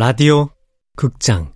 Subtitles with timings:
[0.00, 0.50] 라디오
[0.94, 1.52] 극장.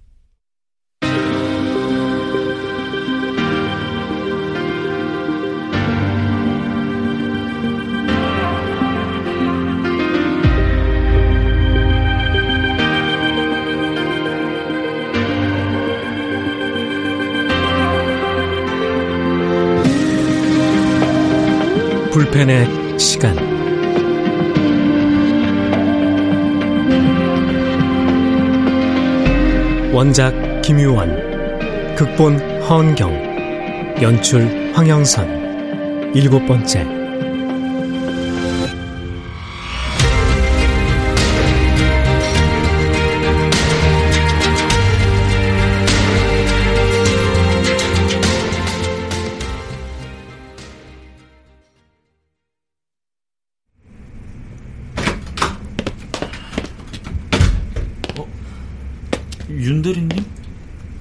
[22.10, 23.51] 불펜의 시간
[29.92, 30.32] 원작
[30.62, 36.12] 김유원 극본 허은경 연출 황영선.
[36.14, 37.01] 일곱 번째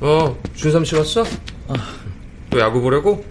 [0.02, 1.24] 어, 준삼 씨 왔어?
[1.68, 1.74] 아.
[2.50, 3.24] 또 야구 보려고?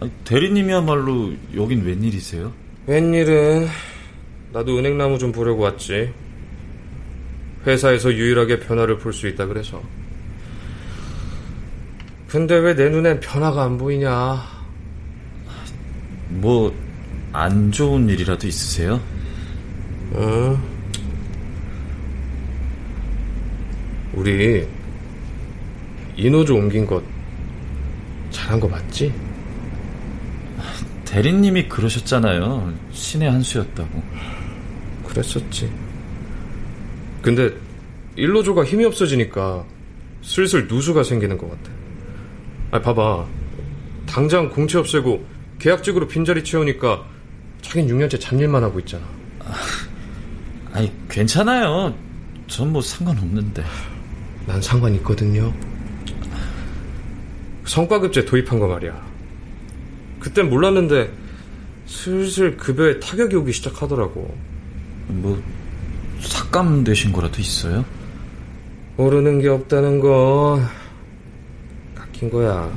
[0.00, 2.52] 아, 대리님이야말로 여긴 웬일이세요?
[2.86, 3.68] 웬일은
[4.52, 6.12] 나도 은행나무 좀 보려고 왔지.
[7.66, 9.82] 회사에서 유일하게 변화를 볼 수 있다 그래서.
[12.28, 14.42] 근데 왜 내 눈엔 변화가 안 보이냐?
[16.30, 16.72] 뭐
[17.32, 19.00] 안 좋은 일이라도 있으세요?
[20.12, 20.60] 어.
[24.14, 24.66] 우리
[26.20, 27.02] 인호조 옮긴 것
[28.30, 29.12] 잘한 거 맞지?
[31.06, 32.72] 대리님이 그러셨잖아요.
[32.92, 34.02] 신의 한 수였다고.
[35.08, 35.72] 그랬었지.
[37.22, 37.50] 근데
[38.16, 39.64] 일로조가 힘이 없어지니까
[40.22, 41.70] 슬슬 누수가 생기는 것 같아.
[42.72, 43.26] 아, 봐봐.
[44.06, 45.26] 당장 공채 없애고
[45.58, 47.04] 계약직으로 빈자리 채우니까
[47.62, 49.04] 자긴 6년째 잡일만 하고 있잖아.
[50.72, 51.94] 아니, 괜찮아요.
[52.46, 53.64] 전 뭐 상관없는데.
[54.46, 55.52] 난 상관 있거든요.
[57.64, 59.00] 성과급제 도입한 거 말이야.
[60.20, 61.12] 그땐 몰랐는데
[61.86, 64.36] 슬슬 급여에 타격이 오기 시작하더라고.
[65.08, 65.42] 뭐
[66.20, 67.84] 삭감 되신 거라도 있어요?
[68.96, 70.60] 모르는 게 없다는 거
[71.94, 72.70] 깎인 거야.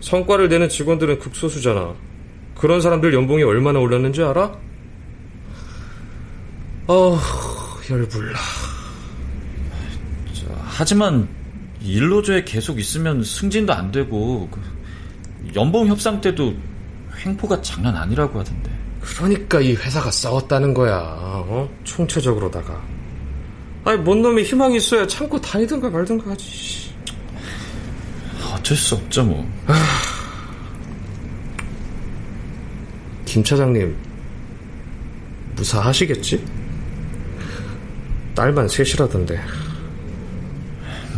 [0.00, 1.94] 성과를 내는 직원들은 극소수잖아.
[2.56, 4.58] 그런 사람들 연봉이 얼마나 올랐는지 알아?
[6.88, 7.18] 어,
[7.88, 8.38] 열불나.
[10.64, 11.28] 하지만
[11.82, 14.60] 일로조에 계속 있으면 승진도 안 되고 그
[15.56, 16.54] 연봉 협상 때도
[17.24, 18.70] 횡포가 장난 아니라고 하던데.
[19.00, 20.98] 그러니까 이 회사가 싸웠다는 거야.
[20.98, 21.68] 어?
[21.84, 22.82] 총체적으로다가.
[23.84, 26.90] 아니 뭔 놈이 희망이 있어야 참고 다니든가 말든가 하지.
[28.54, 29.50] 어쩔 수 없죠 뭐.
[33.24, 33.96] 김 차장님
[35.56, 36.44] 무사하시겠지?
[38.34, 39.40] 딸만 셋이라던데.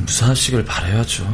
[0.04, 1.24] 무사하시길 바라야죠.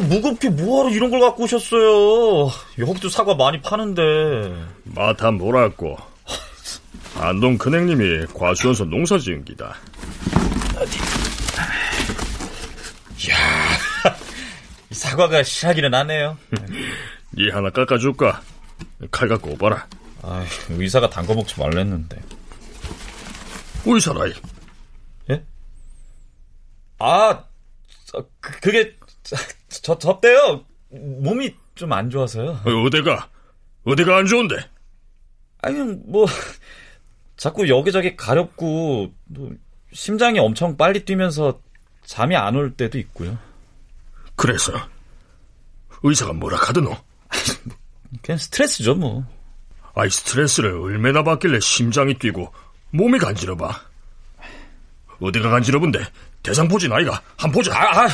[0.00, 2.50] 무겁게 뭐하러 이런 걸 갖고 오셨어요?
[2.78, 4.77] 여기도 사과 많이 파는데.
[4.94, 5.96] 마타 뭐라고?
[7.16, 9.74] 안동 큰행님이 과수원서 농사 지은 기다.
[10.76, 10.98] 어디?
[13.30, 13.36] 야
[14.90, 16.38] 사과가 시하기는 하네요.
[17.36, 18.40] 이 하나 깎아줄까?
[19.10, 19.86] 칼 갖고 오봐라.
[20.22, 22.20] 아, 의사가 단 거 먹지 말랬는데.
[23.86, 24.32] 의사라이.
[25.30, 25.44] 예?
[26.98, 27.44] 아,
[28.40, 28.94] 그, 그게
[29.70, 30.64] 저, 접대요.
[30.90, 32.60] 몸이 좀 안 좋아서요.
[32.86, 33.28] 어디가?
[33.84, 34.56] 어디가 안 좋은데?
[35.62, 36.26] 아니, 뭐,
[37.36, 39.50] 자꾸 여기저기 가렵고, 또
[39.92, 41.60] 심장이 엄청 빨리 뛰면서
[42.04, 43.38] 잠이 안 올 때도 있고요.
[44.36, 44.72] 그래서?
[46.02, 46.96] 의사가 뭐라 하드노?
[48.22, 49.24] 그냥 스트레스죠, 뭐.
[49.94, 52.52] 아이, 스트레스를 얼마나 받길래 심장이 뛰고
[52.90, 53.88] 몸이 간지러봐.
[55.20, 55.98] 어디가 간지러운데?
[56.42, 57.20] 대상 보진 아이가.
[57.36, 57.72] 한 보자.
[57.76, 58.08] 아, 아,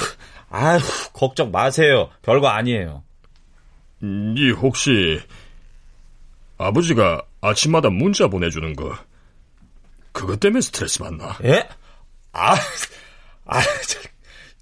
[0.50, 0.80] 아휴,
[1.12, 2.08] 걱정 마세요.
[2.22, 3.02] 별거 아니에요.
[4.02, 5.20] 니 혹시
[6.58, 8.96] 아버지가 아침마다 문자 보내주는 거
[10.12, 11.36] 그것 때문에 스트레스 받나?
[11.44, 11.68] 예?
[12.32, 12.54] 아,
[13.44, 13.60] 아,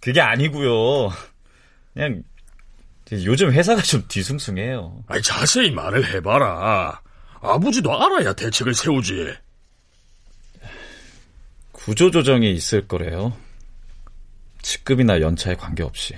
[0.01, 1.11] 그게 아니고요.
[1.93, 2.23] 그냥
[3.13, 5.05] 요즘 회사가 좀 뒤숭숭해요.
[5.07, 7.01] 아니 자세히 말을 해봐라.
[7.41, 9.35] 아버지도 알아야 대책을 세우지.
[11.73, 13.37] 구조조정이 있을 거래요.
[14.63, 16.17] 직급이나 연차에 관계없이.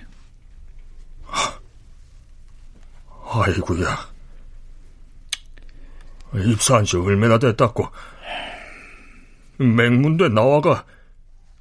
[3.26, 4.13] 아이구야
[6.34, 7.88] 입사한 지 얼마나 됐다고.
[9.58, 10.84] 맹문대 나와가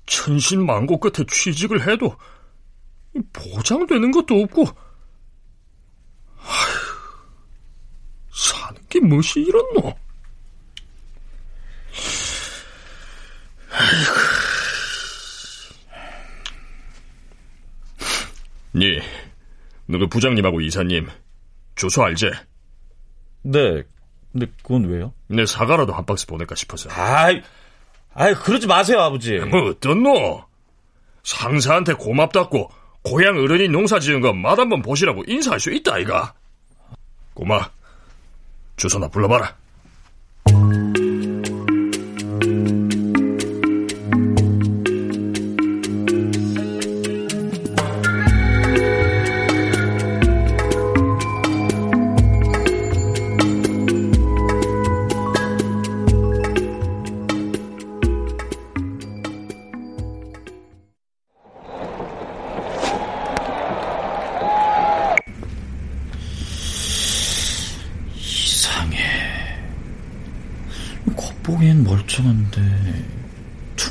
[0.05, 2.17] 천신만고 끝에 취직을 해도
[3.31, 4.65] 보장되는 것도 없고,
[6.39, 6.73] 아휴,
[8.31, 9.95] 사는 게 무엇이 이렇노?
[13.69, 14.13] 아이고.
[18.75, 18.99] 니,
[19.85, 21.07] 너그 부장님하고 이사님,
[21.75, 22.31] 주소 알지?
[23.43, 23.83] 네,
[24.33, 25.13] 근데 그건 왜요?
[25.27, 26.89] 내 사과라도 한 박스 보낼까 싶어서.
[26.91, 27.41] 아이,
[28.15, 29.37] 아이, 그러지 마세요, 아버지.
[29.39, 30.43] 뭐, 어떻노?
[31.23, 32.69] 상사한테 고맙다고
[33.03, 36.33] 고향 어른이 농사 지은 거 맛 한번 보시라고 인사할 수 있다, 아이가?
[37.33, 37.69] 꼬마,
[38.75, 39.55] 주소나 불러봐라.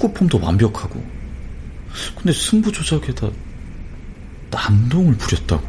[0.02, 1.00] 투구 폼도 완벽하고
[2.16, 3.30] 근데 승부 조작에다
[4.50, 5.64] 난동을 부렸다고?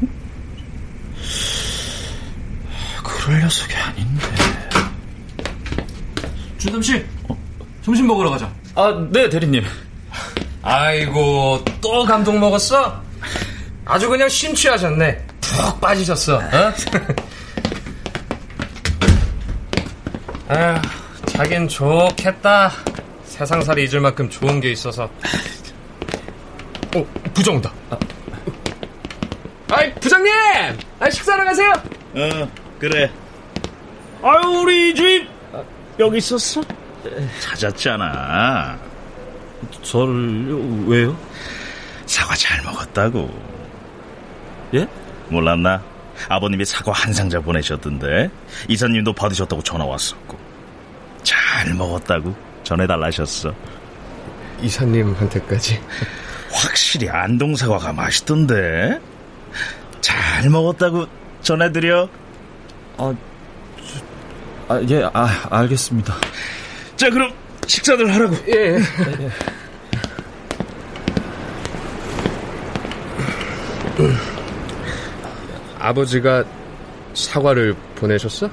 [3.03, 4.25] 그럴 녀석이 아닌데
[6.57, 7.37] 준담 씨, 어?
[7.83, 8.51] 점심 먹으러 가자.
[8.75, 9.63] 아, 네 대리님
[10.63, 13.03] 아이고 또 감동 먹었어?
[13.85, 15.27] 아주 그냥 심취하셨네.
[15.41, 16.37] 푹 빠지셨어.
[16.37, 16.73] 어?
[20.47, 20.81] 아휴,
[21.27, 22.71] 자긴 좋겠다.
[23.33, 25.09] 세상살이 잊을 만큼 좋은 게 있어서.
[26.95, 27.73] 어, 부장 온다.
[27.89, 27.97] 아.
[29.71, 30.31] 아이, 부장님!
[30.99, 31.73] 아, 식사하러 가세요!
[32.13, 33.11] 어, 그래.
[34.21, 35.27] 아유, 우리 이주임!
[35.97, 36.61] 여기 있었어?
[37.39, 38.77] 찾았잖아.
[39.81, 41.17] 저를 왜요?
[42.05, 43.31] 사과 잘 먹었다고.
[44.75, 44.87] 예?
[45.29, 45.81] 몰랐나?
[46.29, 48.29] 아버님이 사과 한 상자 보내셨던데
[48.69, 50.37] 이사님도 받으셨다고 전화 왔었고
[51.23, 53.53] 잘 먹었다고 전해달라 하셨어.
[54.61, 55.79] 이사님한테까지?
[56.51, 58.99] 확실히 안동 사과가 맛있던데
[60.01, 61.05] 잘 먹었다고
[61.43, 62.09] 전해드려.
[62.97, 63.13] 아,
[64.67, 66.15] 저, 아, 예, 아, 알겠습니다.
[66.95, 67.31] 자, 그럼
[67.67, 68.35] 식사들 하라고.
[68.47, 68.79] 예.
[75.77, 76.43] 아버지가
[77.13, 78.49] 사과를 보내셨어?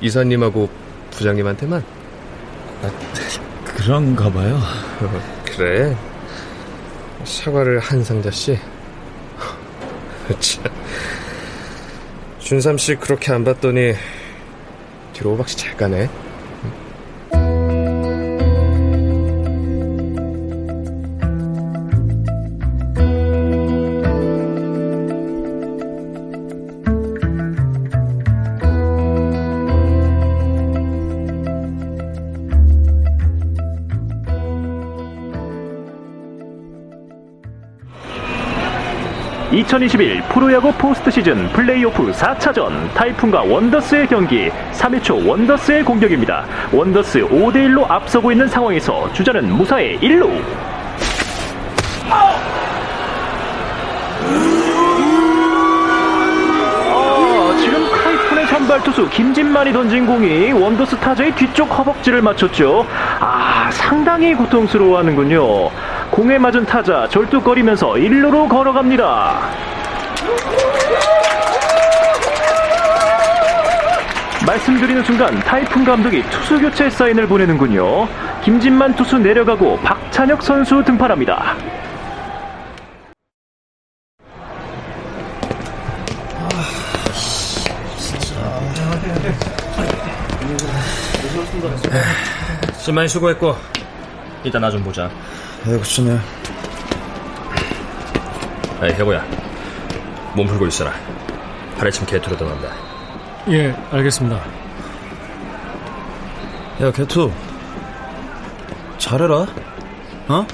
[0.00, 0.68] 이사님하고
[1.10, 2.01] 부장님한테만?
[2.82, 2.90] 아,
[3.64, 4.60] 그런가 봐요.
[5.44, 5.96] 그래.
[7.24, 8.58] 사과를 한 상자씩?
[12.40, 13.94] 준삼 씨 그렇게 안 봤더니
[15.12, 16.10] 뒤로 호박씨 잘 가네.
[39.72, 46.44] 2021 프로야구 포스트 시즌 플레이오프 4차전 타이푼과 원더스의 경기 3회 초 원더스의 공격입니다.
[46.70, 50.28] 원더스 5대1로 앞서고 있는 상황에서 주자는 무사의 1루.
[56.90, 62.86] 어, 지금 타이푼의 선발 투수 김진만이 던진 공이 원더스 타자의 뒤쪽 허벅지를 맞췄죠.
[63.20, 65.70] 아, 상당히 고통스러워하는군요.
[66.12, 69.40] 공에 맞은 타자 절뚝거리면서 1루로 걸어갑니다.
[74.46, 78.06] 말씀드리는 순간 타이푼 감독이 투수 교체 사인을 보내는군요.
[78.44, 81.56] 김진만 투수 내려가고 박찬혁 선수 등판합니다.
[92.78, 93.71] 심만 수고했고
[94.44, 95.10] 이따 나좀 보자.
[95.66, 96.18] 아이고, 진짜.
[98.82, 99.24] 에이, 해보야.
[100.34, 100.92] 몸 풀고 있어라.
[101.78, 102.68] 하래침 개투로 떠난다.
[103.48, 104.36] 예, 알겠습니다.
[106.80, 107.30] 야, 개투.
[108.98, 109.46] 잘해라.
[110.28, 110.46] 어?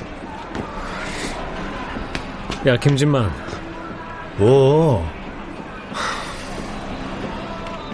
[2.66, 3.30] 야, 김진만.
[4.37, 5.09] 뭐?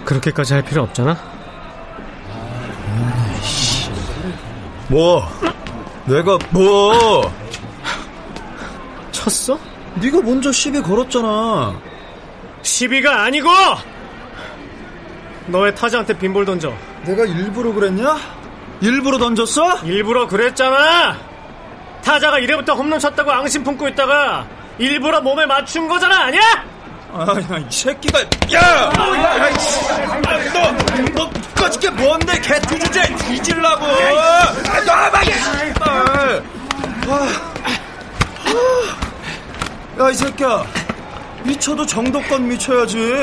[0.03, 1.17] 그렇게까지 할 필요 없잖아?
[4.87, 5.23] 뭐?
[6.05, 7.31] 내가 뭐?
[9.11, 9.57] 쳤어?
[9.95, 11.79] 네가 먼저 시비 걸었잖아.
[12.61, 13.49] 시비가 아니고!
[15.47, 16.73] 너의 타자한테 빈볼 던져.
[17.05, 18.17] 내가 일부러 그랬냐?
[18.81, 19.79] 일부러 던졌어?
[19.83, 21.17] 일부러 그랬잖아.
[22.03, 24.47] 타자가 이래부터 홈런 쳤다고 앙심 품고 있다가
[24.77, 26.41] 일부러 몸에 맞춘 거잖아, 아니야?
[27.17, 28.19] 아, 야, 이 새끼가,
[28.51, 28.59] 야!
[28.59, 29.53] 야, 야, 이
[30.51, 30.71] 너,
[31.15, 33.85] 너, 꺼지게 뭔데, 개투 주제, 뒤질라고!
[33.85, 36.43] 아, 놔봐, 이 씨발!
[39.97, 40.65] 야, 이 새끼야.
[41.45, 43.13] 미쳐도 정도껏 미쳐야지.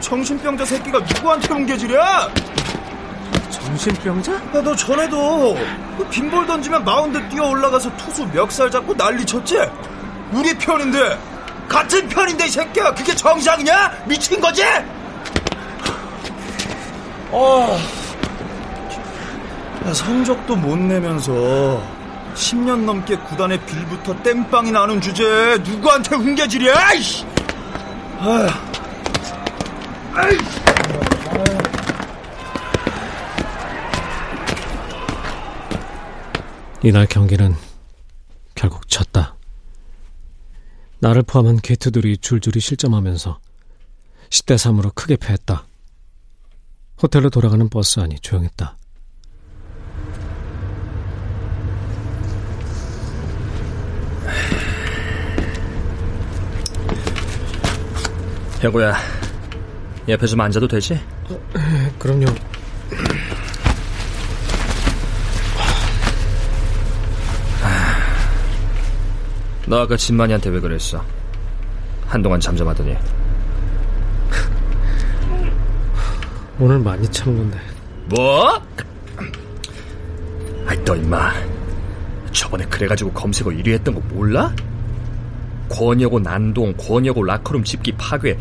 [0.00, 2.30] 정신병자 새끼가 누구한테 옮겨지랴?
[3.50, 4.32] 정신병자?
[4.32, 5.58] 야, 너 전에도
[5.98, 9.58] 그 빈볼 던지면 마운드 뛰어 올라가서 투수 멱살 잡고 난리 쳤지?
[10.32, 11.35] 우리 편인데
[11.68, 14.04] 같은 편인데 이 새끼야 그게 정상이냐?
[14.06, 14.62] 미친 거지?
[17.30, 17.78] 어.
[19.86, 21.82] 야, 성적도 못 내면서
[22.34, 26.92] 10년 넘게 구단의 빌부터 땜빵이 나는 주제에 누구한테 훈계질이야?
[26.94, 27.24] 이씨.
[28.20, 28.48] 아휴.
[30.14, 30.38] 아이.
[36.82, 37.54] 이날 경기는
[38.54, 39.34] 결국 졌다.
[40.98, 43.38] 나를 포함한 게이트들이 줄줄이 실점하면서
[44.30, 45.66] 10대 3으로 크게 패했다.
[47.02, 48.76] 호텔로 돌아가는 버스 안이 조용했다.
[58.64, 58.94] 여보야,
[60.08, 60.98] 옆에 좀 앉아도 되지?
[61.98, 62.24] 그럼요.
[69.66, 71.04] 너 아까 진만이한테 왜 그랬어?
[72.06, 72.96] 한동안 잠잠하더니
[76.58, 77.58] 오늘 많이 참는데.
[78.06, 78.60] 뭐?
[80.66, 81.32] 아이 너 임마
[82.32, 84.54] 저번에 그래가지고 검색어 1위 했던 거 몰라?
[85.68, 88.38] 권여고 난동, 권여고 라커룸 집기 파괴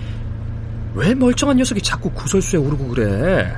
[0.93, 3.55] 왜 멀쩡한 녀석이 자꾸 구설수에 오르고 그래?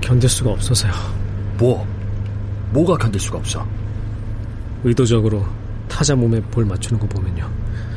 [0.00, 0.92] 견딜 수가 없어서요.
[1.58, 1.86] 뭐?
[2.70, 3.66] 뭐가 견딜 수가 없어?
[4.84, 5.46] 의도적으로
[5.88, 7.50] 타자 몸에 볼 맞추는 거 보면요.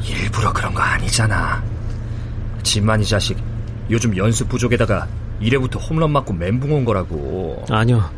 [0.03, 1.63] 일부러 그런 거 아니잖아.
[2.63, 3.37] 진만 이 자식
[3.89, 5.07] 요즘 연습 부족에다가
[5.39, 7.65] 이래부터 홈런 맞고 멘붕 온 거라고.
[7.69, 8.09] 아니요.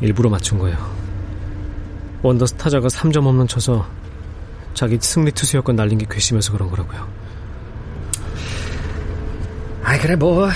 [0.00, 0.76] 일부러 맞춘 거예요.
[2.22, 3.86] 원더스 타자가 3점 홈런 쳐서
[4.74, 7.06] 자기 승리 투수 여권 날린 게 괘씸해서 그런 거라고요.
[9.84, 10.48] 아이 그래 뭐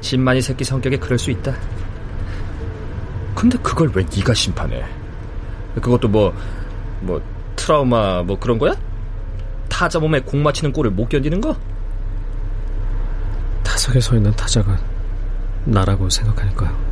[0.00, 1.54] 진만이 새끼 성격에 그럴 수 있다.
[3.36, 4.84] 근데 그걸 왜 네가 심판해?
[5.80, 6.34] 그것도 뭐
[7.00, 7.22] 뭐
[7.54, 8.74] 트라우마 뭐 그런 거야?
[9.68, 11.56] 타자 몸에 공 맞히는 꼴을 못 견디는 거?
[13.62, 14.78] 타석에 서 있는 타자가
[15.64, 16.86] 나라고 생각하니까요.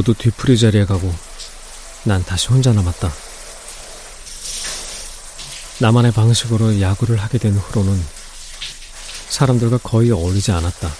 [0.00, 1.14] 모두 뒤풀이 자리에 가고
[2.04, 3.12] 난 다시 혼자 남았다.
[5.80, 8.02] 나만의 방식으로 야구를 하게 된 후로는
[9.28, 10.90] 사람들과 거의 어울리지 않았다.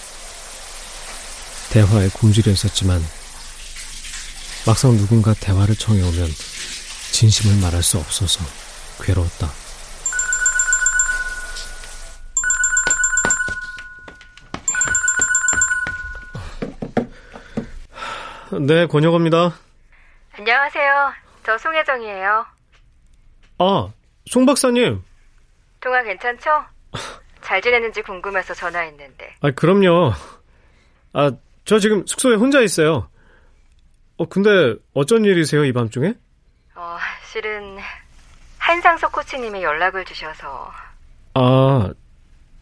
[1.71, 3.02] 대화에 굶주려 있었지만
[4.66, 6.35] 막상 누군가 대화를 청해오면
[7.12, 8.45] 진심을 말할 수 없어서
[9.00, 9.60] 괴로웠다.
[18.67, 19.55] 네, 권혁입니다.
[20.33, 21.12] 안녕하세요.
[21.45, 22.45] 저 송혜정이에요.
[23.59, 23.88] 아,
[24.26, 25.02] 송 박사님.
[25.81, 26.62] 통화 괜찮죠?
[27.40, 29.37] 잘 지내는지 궁금해서 전화했는데.
[29.40, 30.12] 아, 그럼요.
[31.14, 31.33] 아,
[31.64, 33.09] 저 지금 숙소에 혼자 있어요.
[34.19, 36.12] 어, 근데 어쩐 일이세요, 이 밤중에?
[36.75, 36.99] 어,
[37.33, 37.79] 실은
[38.59, 40.71] 한상석 코치님이 연락을 주셔서
[41.33, 41.88] 아,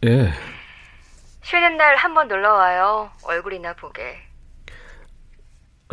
[0.04, 0.32] 예.
[1.42, 3.10] 쉬는 날 한번 놀러 와요.
[3.24, 4.27] 얼굴이나 보게.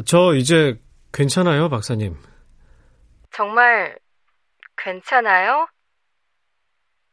[0.03, 0.79] 저 이제
[1.13, 2.17] 괜찮아요, 박사님.
[3.31, 3.97] 정말
[4.77, 5.67] 괜찮아요?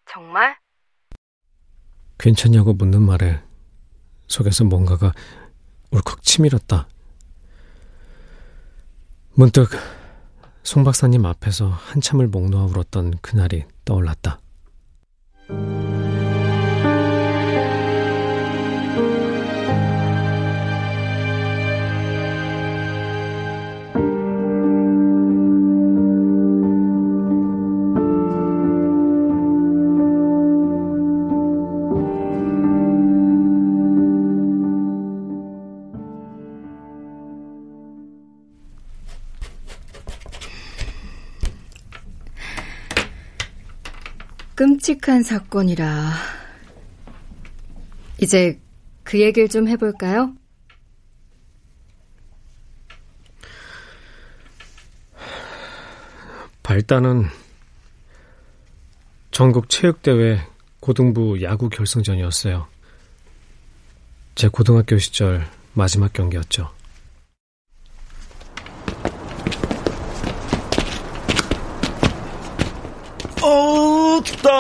[0.07, 0.57] 정말?
[2.19, 3.41] 괜찮냐고 묻는 말에
[4.27, 5.13] 속에서 뭔가가
[5.91, 6.89] 울컥 치밀었다.
[9.35, 9.71] 문득
[10.63, 14.41] 송 박사님 앞에서 한참을 목 놓아 울었던 그날이 떠올랐다.
[44.63, 46.13] 끔찍한 사건이라.
[48.21, 48.61] 이제
[49.03, 50.37] 그 얘기를 좀 해볼까요?
[56.63, 57.25] 발단은
[59.33, 60.47] 전국 체육대회
[60.79, 62.69] 고등부 야구 결승전이었어요.
[64.37, 66.73] 제 고등학교 시절 마지막 경기였죠.
[74.23, 74.51] 어, 춥다.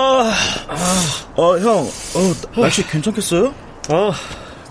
[1.36, 3.54] 어, 형, 어, 날씨 괜찮겠어요?
[3.90, 4.12] 어,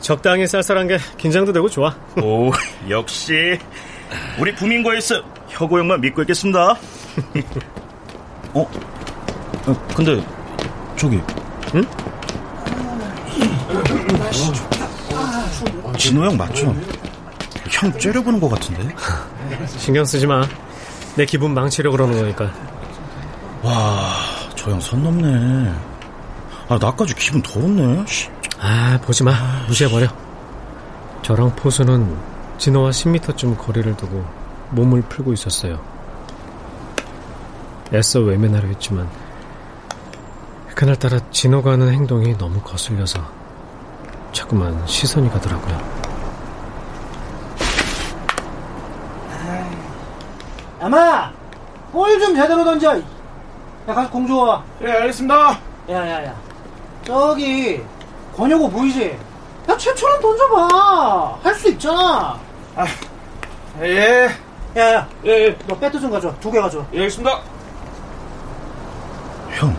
[0.01, 1.95] 적당히 쌀쌀한 게 긴장도 되고 좋아.
[2.21, 2.51] 오,
[2.89, 3.57] 역시
[4.37, 6.71] 우리 부민과에서 혁오 형만 믿고 있겠습니다.
[8.53, 8.61] 어?
[9.67, 10.21] 어, 근데
[10.97, 11.19] 저기,
[11.75, 11.85] 응?
[15.97, 16.75] 진호 형 맞죠?
[17.69, 18.93] 형 째려보는 것 같은데?
[19.77, 20.45] 신경 쓰지 마.
[21.15, 22.51] 내 기분 망치려 그러는 거니까.
[23.61, 24.10] 와,
[24.61, 25.73] 저 형 선 넘네.
[26.69, 28.05] 아, 나까지 기분 더웠네.
[28.59, 29.31] 아, 보지 마.
[29.67, 30.07] 무시해버려.
[31.23, 32.15] 저랑 포수는
[32.59, 34.23] 진호와 10m쯤 거리를 두고
[34.69, 35.79] 몸을 풀고 있었어요.
[37.93, 39.09] 애써 외면하려 했지만
[40.75, 43.19] 그날따라 진호가 하는 행동이 너무 거슬려서
[44.31, 46.01] 자꾸만 시선이 가더라고요.
[50.81, 51.31] 야마!
[51.91, 53.01] 볼좀 제대로 던져!
[53.87, 54.63] 야, 가서 공 줘와.
[54.83, 55.59] 예, 알겠습니다.
[55.89, 56.35] 야, 야, 야.
[57.05, 57.81] 저기,
[58.35, 59.17] 권혁고 보이지?
[59.69, 61.39] 야, 최초는 던져봐!
[61.43, 62.37] 할 수 있잖아!
[62.75, 62.85] 아,
[63.81, 64.29] 예.
[64.77, 65.07] 야, 야.
[65.25, 65.57] 예, 예.
[65.67, 66.33] 너 배트 좀 가져와.
[66.35, 66.85] 두개 가져와.
[66.93, 67.39] 예, 알겠습니다.
[69.51, 69.75] 형,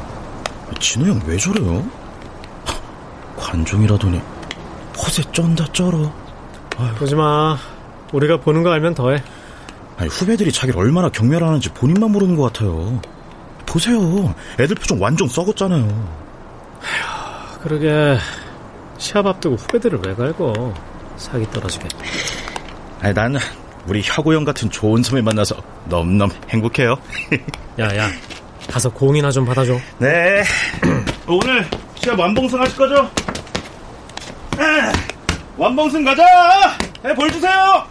[0.81, 1.85] 진호 형왜 저래요?
[3.37, 4.21] 관종이라더니
[4.99, 6.12] 허세 쩐다 쩔어.
[6.99, 7.57] 보지 마.
[8.12, 9.23] 우리가 보는 거 알면 더해.
[9.99, 13.01] 아니, 후배들이 자기를 얼마나 경멸하는지 본인만 모르는 것 같아요.
[13.66, 14.35] 보세요.
[14.59, 16.22] 애들 표정 완전 썩었잖아요.
[17.62, 18.18] 그러게
[18.98, 20.75] 시합 앞두고 후배들을 왜 갈고
[21.16, 21.88] 사기 떨어지게.
[23.01, 23.40] 아니, 나는
[23.87, 26.96] 우리 혁오 형 같은 좋은 선배 만나서 너무너무 행복해요.
[27.79, 28.09] 야야,
[28.68, 29.79] 가서 공이나 좀 받아줘.
[29.98, 30.42] 네.
[31.27, 33.11] 오늘 시합 완봉승 하실 거죠?
[34.59, 34.92] 아,
[35.57, 36.25] 완봉승 가자!
[37.03, 37.85] 네, 볼 주세요!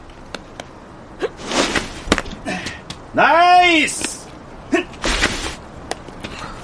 [3.13, 4.10] 나이스!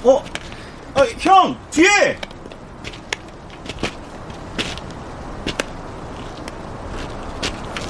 [0.08, 0.24] 어,
[0.94, 2.18] 어, 형, 뒤에!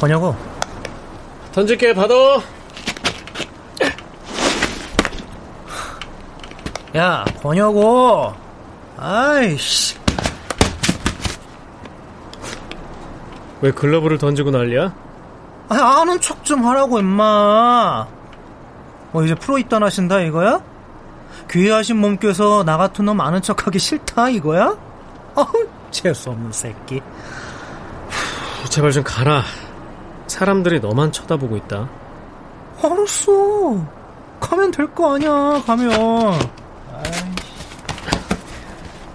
[0.01, 0.35] 권혁고
[1.53, 2.15] 던질게 받아.
[6.97, 8.35] 야, 권혁고
[8.97, 9.97] 아이씨.
[13.61, 14.95] 왜 글러브를 던지고 난리야?
[15.69, 18.07] 아, 아는 척 좀 하라고, 임마.
[19.13, 20.61] 뭐, 이제 프로 입단하신다, 이거야?
[21.51, 24.77] 귀하신 몸께서 나 같은 놈 아는 척 하기 싫다, 이거야?
[25.35, 25.47] 어우,
[25.91, 27.01] 재수없는 새끼.
[28.69, 29.43] 제발 좀 가라.
[30.27, 31.89] 사람들이 너만 쳐다보고 있다.
[32.83, 33.87] 알았어.
[34.41, 36.39] 가면 될 거 아니야, 가면.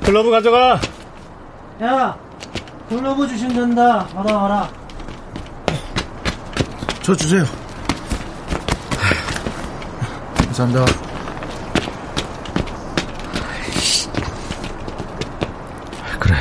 [0.03, 0.79] 글러브 가져가.
[1.81, 2.17] 야,
[2.89, 4.05] 글러브 주시면 된다.
[4.07, 4.69] 받아 와라.
[7.01, 7.43] 저 주세요.
[10.38, 10.86] 감사합니다.
[16.19, 16.36] 그래.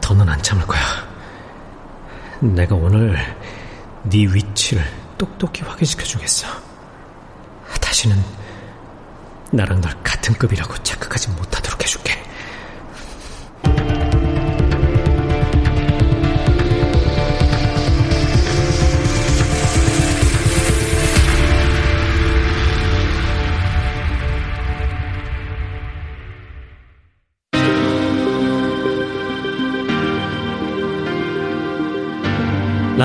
[0.00, 0.80] 더는 안 참을 거야.
[2.40, 3.18] 내가 오늘
[4.04, 4.82] 네 위치를
[5.18, 6.46] 똑똑히 확인시켜 주겠어.
[7.82, 8.16] 다시는
[9.52, 11.47] 나랑 널 같은 급이라고 착각하지 못